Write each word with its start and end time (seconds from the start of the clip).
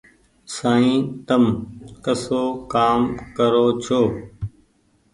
سائين 0.55 1.01
تم 1.27 1.43
ڪسو 2.03 2.43
ڪآم 2.73 2.99
ڪرو 3.35 3.65
ڇو۔ 3.85 4.01